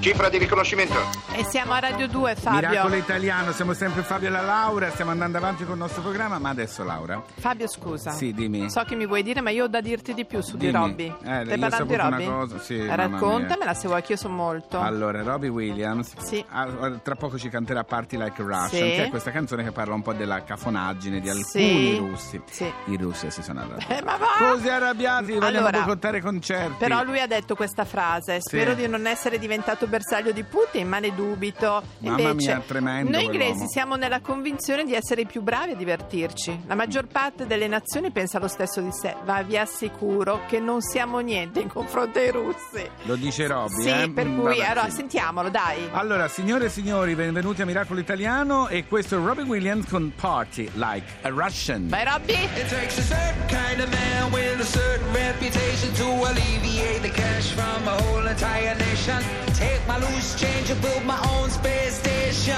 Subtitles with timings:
[0.00, 0.94] Cifra di riconoscimento.
[1.32, 2.68] E siamo a Radio 2, Fabio.
[2.68, 6.38] Miracolo italiano, siamo sempre Fabio e la Laura, stiamo andando avanti con il nostro programma,
[6.38, 7.22] ma adesso Laura.
[7.38, 8.10] Fabio, scusa.
[8.12, 8.70] Sì, dimmi.
[8.70, 10.78] So che mi vuoi dire, ma io ho da dirti di più su di Dimmi.
[10.86, 11.06] Robby.
[11.24, 12.24] Eh, Stai parlando di Robby?
[12.26, 14.80] cosa, sì, Raccontamela se vuoi, che io so molto.
[14.80, 16.44] Allora, Robbie Williams Sì.
[16.50, 18.96] ah, tra poco ci canterà Party Like a Russian, Sì.
[18.96, 21.44] che è questa canzone che parla un po' della cafonaggine di alcuni
[21.92, 21.96] Sì.
[21.98, 22.42] russi.
[22.50, 22.72] Sì.
[22.86, 23.92] I russi si sono arrabbiati.
[23.92, 24.26] Eh, ma va!
[24.38, 26.74] Così arrabbiati, vogliono Allora, boicottare concerti.
[26.78, 30.98] Però lui ha detto questa frase: Spero di non essere diventato bersaglio di Putin, ma
[30.98, 31.82] ne dubito.
[31.98, 33.44] Mamma Invece, mia, tremendo noi quell'uomo.
[33.52, 36.62] inglesi siamo nella convinzione di essere i più bravi a divertirci.
[36.66, 40.80] La maggior parte delle nazioni pensa lo stesso di sé, ma vi assicuro che non
[40.80, 42.88] siamo niente in confronto ai russi.
[43.02, 44.10] Lo dice Robbie, Sì, eh?
[44.10, 44.96] per Mm, cui vabbè, allora sì.
[44.96, 45.88] sentiamolo, dai.
[45.92, 50.68] Allora, signore e signori, benvenuti a Miracolo Italiano e questo è Robbie Williams con Party
[50.74, 51.88] Like a Russian.
[51.88, 52.32] Vai, Robby!
[52.32, 57.50] It takes a certain kind of man with a certain reputation to alleviate the cash
[57.52, 59.22] from a whole entire nation.
[59.54, 62.54] Take my loose change and build my own space station.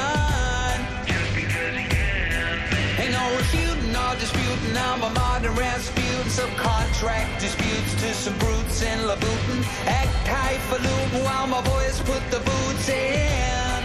[3.01, 4.77] Ain't no refuting or disputing.
[4.89, 6.29] I'm a modern Rasputin.
[6.39, 9.61] Subcontract disputes to some brutes in Labutin.
[9.87, 13.83] Act highfalutin while my boys put the boots in.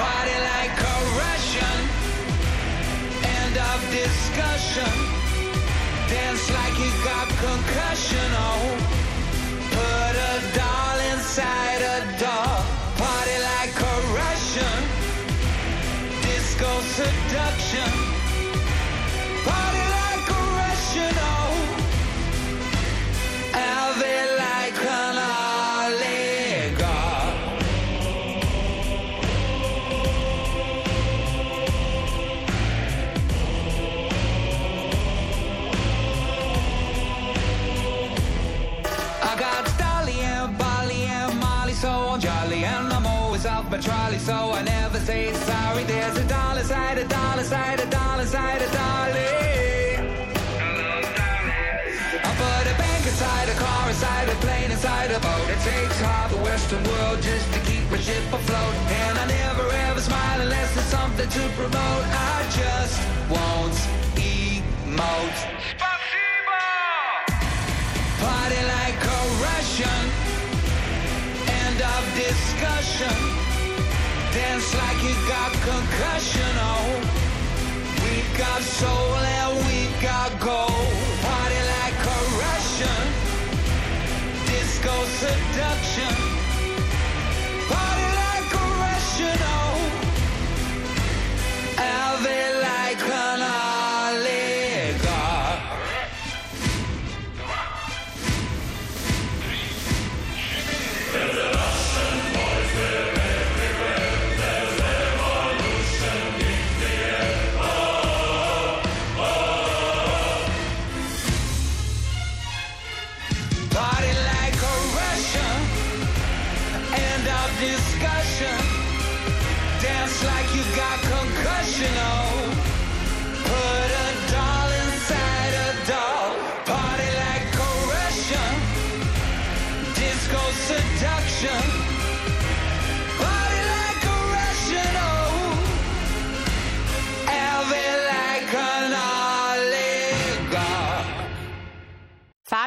[0.00, 0.96] Party like a.
[3.36, 5.17] End of discussion.
[7.40, 8.30] Concussion.
[8.34, 8.87] Oh,
[44.18, 45.84] trolley, so I never say sorry.
[45.84, 49.98] There's a dollar side, a dollar side, a dollar side, a dolly.
[52.24, 55.48] I put a bank inside a car, inside a plane, inside a boat.
[55.50, 58.74] It takes half the Western world just to keep my ship afloat.
[59.02, 62.04] And I never ever smile unless there's something to promote.
[62.10, 62.98] I just
[63.30, 63.78] won't
[64.16, 65.40] emote.
[68.20, 70.02] Party like a Russian.
[71.46, 73.47] End of discussion.
[74.38, 76.52] Dance like you got concussion.
[76.72, 76.86] Oh,
[78.04, 80.92] we got soul and we got gold.
[81.26, 83.04] Party like a Russian.
[84.46, 86.14] Disco seduction.
[87.72, 89.38] Party like a Russian.
[89.58, 89.76] Oh,
[91.82, 92.24] have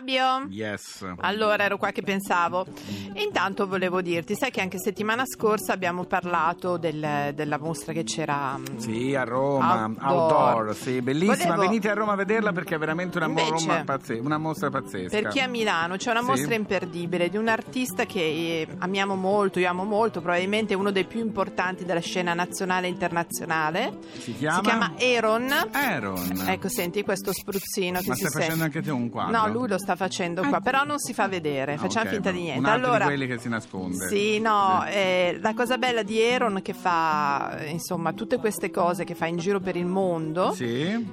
[0.02, 0.48] Fabio?
[0.50, 1.06] Yes.
[1.20, 2.66] Allora, ero qua che pensavo.
[3.14, 8.04] E intanto volevo dirti, sai che anche settimana scorsa abbiamo parlato del- della mostra che
[8.04, 8.58] c'era.
[8.58, 10.56] mm, Sì, a Roma, Outdoor.
[10.58, 11.56] outdoor, sì, bellissima.
[11.56, 14.70] Volevo- Venite a Roma a vederla perché è veramente una, mo- Invece- pazze- una mostra
[14.70, 15.20] pazzesca.
[15.20, 16.26] Perché a Milano c'è una Sì.
[16.28, 21.06] mostra imperdibile di un artista che eh, amiamo molto, io amo molto, probabilmente uno dei
[21.06, 23.98] più importanti della scena nazionale e internazionale.
[24.18, 24.56] Si chiama?
[24.58, 25.52] Si chiama Aaron.
[25.72, 26.44] Aaron.
[26.48, 28.64] Ecco, senti questo spruzzino che Ma stai facendo sente.
[28.64, 29.38] anche te un quadro?
[29.38, 30.62] No, lui lo sta facendo qua, Ah.
[30.62, 32.70] però non si fa vedere, Ah, facciamo ok, finta di niente.
[32.70, 34.08] altro allora, quelli che si nasconde.
[34.08, 34.92] Sì, no, Sì.
[34.94, 39.38] eh, la cosa bella di Aaron che fa, insomma, tutte queste cose che fa in
[39.38, 40.54] giro per il mondo.
[40.54, 40.70] Sì?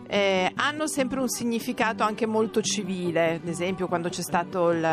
[0.07, 3.35] eh, hanno sempre un significato anche molto civile.
[3.43, 4.87] Ad esempio, quando c'è stato il,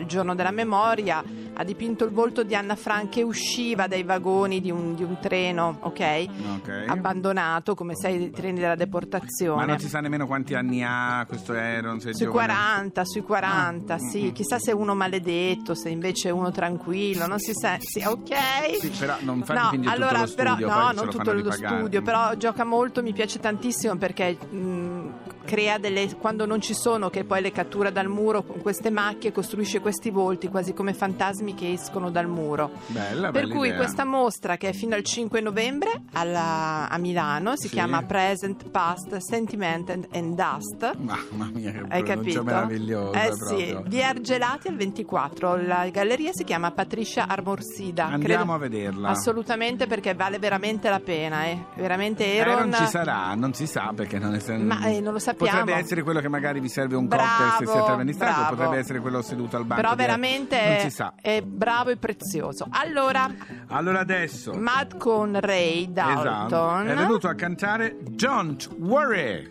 [0.00, 1.22] il giorno della memoria,
[1.54, 5.18] ha dipinto il volto di Anna Frank che usciva dai vagoni di un, di un
[5.20, 6.26] treno, ok?
[6.56, 6.84] Ok.
[6.86, 9.56] Abbandonato, come sai, i treni della deportazione.
[9.60, 12.00] Ma non si sa nemmeno quanti anni ha questo Aaron.
[12.00, 12.46] Se Sui giovane.
[12.52, 14.24] 40, sui 40, Ah, sì.
[14.24, 17.76] mm, Chissà se è uno maledetto, se invece è uno tranquillo, non si sa.
[17.80, 18.78] Sì, ok.
[18.80, 21.76] Sì, però non fa no, tutto allora, lo studio, però, no, non tutto lo ripagare.
[21.78, 25.08] studio, però gioca molto, mi piace tantissimo perché mh,
[25.42, 29.32] crea delle quando non ci sono che poi le cattura dal muro con queste macchie
[29.32, 33.78] costruisce questi volti quasi come fantasmi che escono dal muro Bella, per cui idea.
[33.78, 37.74] questa mostra che è fino al 5 novembre alla- a Milano si Sì.
[37.74, 42.42] chiama Present, Past, Sentiment and, and Dust Mamma mia, che hai capito?
[42.42, 43.82] meravigliosa Eh sì, proprio.
[43.86, 49.08] via Argelati al 24 la galleria si chiama Patricia Armorsida Andiamo a vederla.
[49.08, 51.58] assolutamente perché vale veramente la pena eh.
[51.76, 55.18] veramente Aaron, Aaron ci sarà, non si sa perché non, è, Ma, eh, non lo
[55.32, 55.58] sappiamo.
[55.60, 58.54] Potrebbe essere quello che magari vi serve un Bravo, cocktail se siete avvenistanti, o bravo.
[58.56, 59.82] potrebbe essere quello seduto al banco.
[59.82, 61.12] però di- veramente Non è, si sa.
[61.20, 63.28] è bravo e prezioso allora
[63.68, 69.50] Allora adesso Matt con Ray Dalton esatto, è venuto a cantare Don't Worry.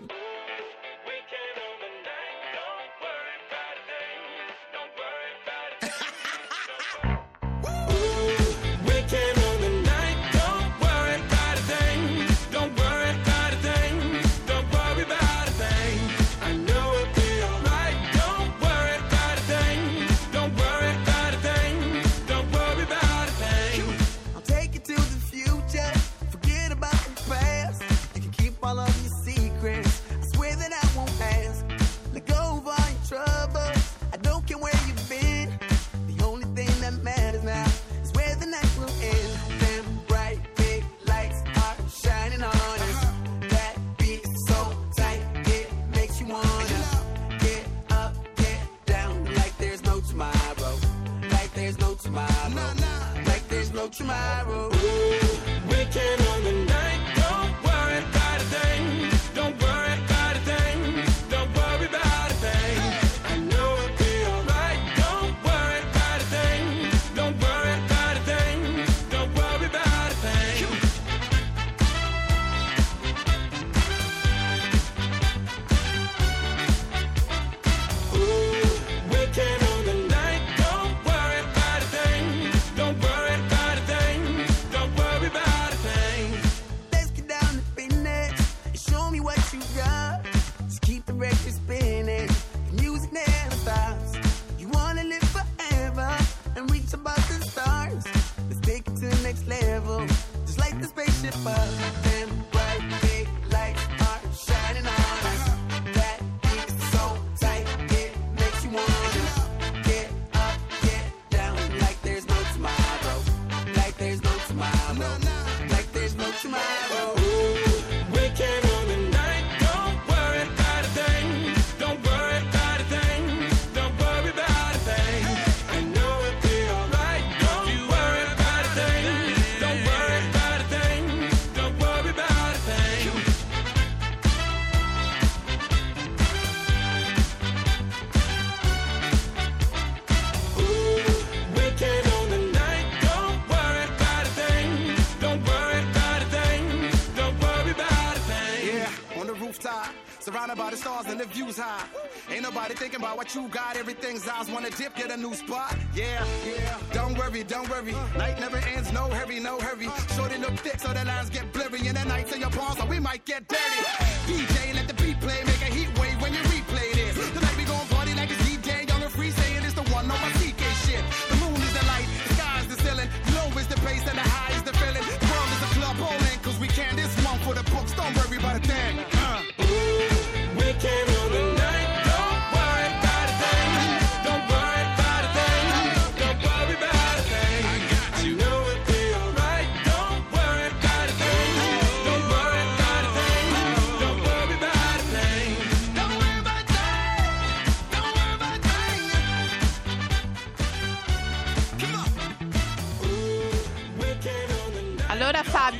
[153.21, 153.77] What you got.
[153.77, 155.75] Everything's eyes wanna dip, get a new spot.
[155.93, 156.75] Yeah, yeah.
[156.91, 157.93] Don't worry, don't worry.
[158.17, 159.89] Night never ends, no hurry, no hurry.
[160.15, 161.87] Short and look thick, so the lines get blurry.
[161.87, 163.81] And the nights in your palms, so we might get dirty.
[164.25, 166.10] DJ, let the beat play, make a heat wave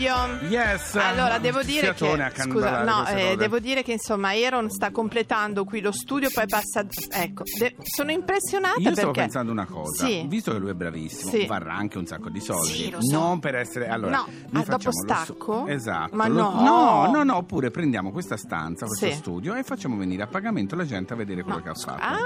[0.10, 0.96] Fabio Yes.
[0.96, 5.80] Allora, devo dire che scusa, no, eh, devo dire che insomma Aaron sta completando qui
[5.82, 10.26] lo studio, poi passa ecco, de- sono impressionata Io perché stavo pensando una cosa, Sì.
[10.28, 11.46] visto che lui è bravissimo, Sì.
[11.46, 12.72] varrà anche un sacco di soldi.
[12.74, 13.12] Sì, lo so.
[13.16, 13.88] Non per essere.
[13.90, 14.28] Allora, No,
[14.60, 15.68] ah, dopo stacco?
[15.68, 16.16] Esatto.
[16.16, 16.62] Ma lo- no.
[16.62, 19.14] no, no, no, oppure prendiamo questa stanza, questo Sì.
[19.14, 22.04] studio e facciamo venire a pagamento la gente a vedere quello No, che ha fatto.
[22.04, 22.18] Ah,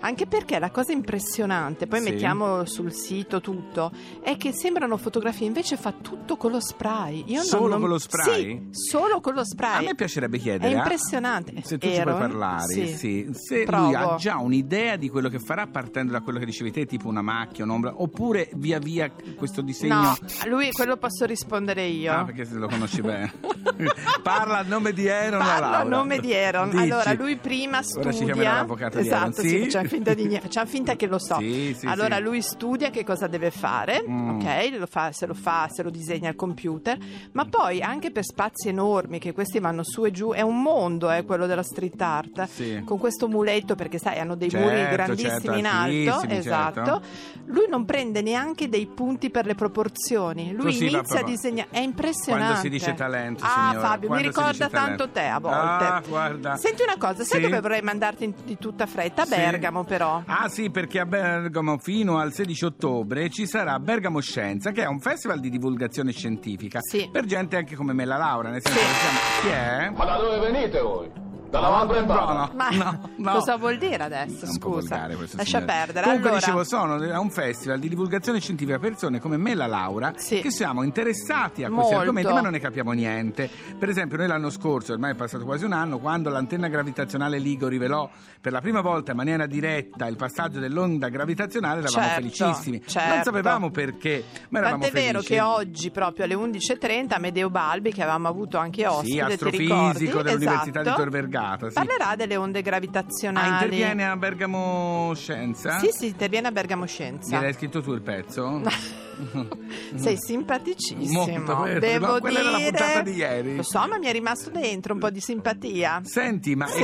[0.00, 5.76] anche perché la cosa impressionante, poi mettiamo sul sito tutto, è che sembrano fotografie, invece
[5.76, 7.05] fa tutto con lo spray.
[7.14, 8.68] Io non- Solo non- con lo spray?
[8.70, 9.78] Sì, solo con lo spray.
[9.78, 10.72] A me piacerebbe chiedere.
[10.72, 11.52] È ah, impressionante.
[11.64, 12.86] Se tu ci Aaron, puoi parlare, sì.
[12.96, 13.28] sì.
[13.32, 13.84] se Provo.
[13.86, 17.08] lui ha già un'idea di quello che farà partendo da quello che dicevi te, tipo
[17.08, 19.94] una macchia, un'ombra, oppure via via questo disegno.
[20.00, 22.12] No, a lui quello posso rispondere io.
[22.12, 23.32] Ah, perché se lo conosci bene.
[24.22, 26.70] Parla a nome di Aaron Parla a nome di Aaron.
[26.70, 26.82] Dici.
[26.82, 28.24] Allora, lui prima Ora ci studia.
[28.34, 29.28] chiamerà l'avvocato di Aaron.
[29.30, 31.36] esatto, sì, facciamo finta, di niente, facciamo finta che lo so.
[31.38, 32.22] Sì, sì, allora, sì.
[32.22, 34.28] lui studia che cosa deve fare, Mm.
[34.40, 34.68] ok?
[34.78, 36.95] Lo fa, se lo fa, se lo disegna al computer,
[37.32, 41.10] ma poi anche per spazi enormi, che questi vanno su e giù, è un mondo,
[41.10, 42.44] eh, quello della street art.
[42.48, 42.82] Sì.
[42.84, 46.10] Con questo muletto, perché sai, hanno dei Certo, muri grandissimi certo, in alto.
[46.12, 46.84] altissimi, Esatto.
[46.84, 47.02] certo.
[47.46, 50.52] Lui non prende neanche dei punti per le proporzioni.
[50.52, 51.26] Lui va inizia a proprio.
[51.26, 51.68] disegnare.
[51.70, 52.44] È impressionante.
[52.46, 54.96] Quando si dice talento, Ah, signora, Fabio, mi ricorda dice talento.
[54.96, 55.84] tanto te a volte.
[55.84, 56.56] Ah, guarda.
[56.56, 57.48] Senti una cosa, sai Sì.
[57.48, 59.22] dove vorrei mandarti in- di tutta fretta?
[59.22, 59.34] A Sì.
[59.36, 60.22] Bergamo, però.
[60.26, 64.86] Ah sì, perché a Bergamo fino al 16 ottobre ci sarà Bergamo Scienza, che è
[64.86, 67.08] un festival di divulgazione scientifica Sì.
[67.10, 68.84] per gente anche come me la Laura, nel senso Sì.
[68.84, 69.18] che siamo...
[69.40, 69.90] Chi è?
[69.96, 71.10] Ma da dove venite voi?
[71.48, 72.50] Dalla Val Buono.
[72.54, 73.32] Ma No, no.
[73.32, 74.46] cosa vuol dire adesso?
[74.46, 75.64] Scusa, lascia signore.
[75.64, 76.02] perdere.
[76.04, 79.66] Comunque allora, dicevo, sono a un festival di divulgazione scientifica persone come me e la
[79.66, 80.40] Laura Sì.
[80.40, 81.98] che siamo interessati a questi Molto.
[82.00, 83.48] argomenti ma non ne capiamo niente.
[83.78, 87.68] Per esempio noi l'anno scorso, ormai è passato quasi un anno, quando l'antenna gravitazionale LIGO
[87.68, 88.08] rivelò
[88.40, 92.78] per la prima volta in maniera diretta il passaggio dell'onda gravitazionale eravamo Certo, felicissimi.
[92.78, 93.22] Non certo.
[93.24, 95.32] sapevamo perché, ma eravamo Tant'è vero felici.
[95.34, 100.82] che oggi, proprio alle 11.30, Amedeo Balbi, che avevamo avuto anche ospite, Sì, astrofisico dell'Università
[100.82, 100.96] di Esatto.
[101.02, 101.34] Tor Vergata.
[101.68, 101.72] Sì.
[101.74, 103.48] Parlerà delle onde Ah, gravitazionali.
[103.52, 105.78] interviene a Bergamo Scienza?
[105.78, 107.36] Sì, sì, interviene a Bergamo Scienza.
[107.36, 108.60] Gliel'hai scritto tu il pezzo?
[109.96, 111.26] Sei simpaticissimo.
[111.26, 111.78] Molto?
[111.78, 112.70] Devo No, quella era la dire.
[112.70, 113.56] puntata di ieri.
[113.56, 116.00] Lo so, ma mi è rimasto dentro un po' di simpatia.
[116.04, 116.66] Senti, ma...
[116.66, 116.82] Sì.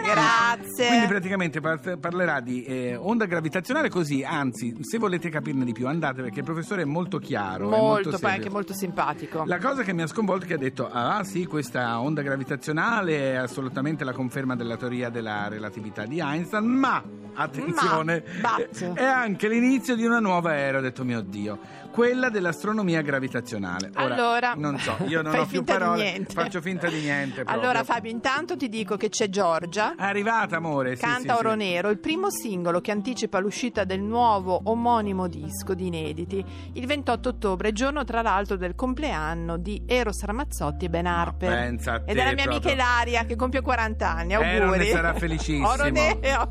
[0.00, 0.86] Grazie.
[0.86, 5.86] Quindi praticamente par- parlerà di eh, onda gravitazionale così, anzi, se volete capirne di più
[5.86, 7.68] andate perché il professore è molto chiaro.
[7.68, 8.36] molto, molto poi serio.
[8.36, 9.44] anche molto simpatico.
[9.46, 13.32] La cosa che mi ha sconvolto è che ha detto, ah sì, questa onda gravitazionale
[13.32, 17.02] è assolutamente la conferma della teoria della relatività di Einstein, ma,
[17.34, 18.92] attenzione, Ma, but.
[18.94, 21.58] è anche l'inizio di una nuova era, ho detto mio Dio,
[21.90, 23.90] quella dell'astronomia gravitazionale.
[23.96, 27.42] Ora, allora, non so, io non ho più parole, faccio finta di niente.
[27.44, 27.54] proprio.
[27.62, 29.94] Allora, Fabio, intanto ti dico che c'è Giorgia.
[29.94, 30.96] È arrivata, amore.
[30.96, 31.56] Canta sì, Oro sì.
[31.58, 37.28] Nero, il primo singolo che anticipa l'uscita del nuovo omonimo disco di inediti, il 28
[37.28, 41.50] ottobre, giorno tra l'altro del compleanno di Eros Ramazzotti e Ben Harper.
[41.50, 42.72] pensa a te, e della mia amica proprio.
[42.72, 44.34] Ilaria che compie 40 anni.
[44.34, 44.78] Auguri.
[44.78, 45.68] Ne sarà felicissimo.
[45.68, 46.50] Oro Nero.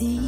[0.00, 0.27] una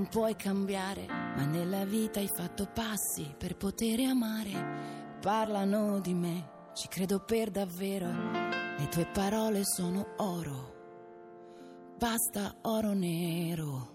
[0.00, 5.18] Non puoi cambiare, ma nella vita hai fatto passi per poter amare.
[5.20, 8.06] Parlano di me, ci credo per davvero,
[8.78, 10.74] le tue parole sono oro,
[11.98, 13.92] basta oro nero.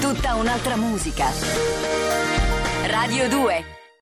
[0.00, 1.26] Tutta un'altra musica.
[2.86, 3.83] Radio 2